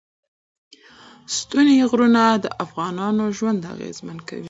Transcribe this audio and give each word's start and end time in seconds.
ستوني 1.37 1.77
غرونه 1.89 2.23
د 2.43 2.45
افغانانو 2.63 3.23
ژوند 3.37 3.61
اغېزمن 3.73 4.17
کوي. 4.27 4.39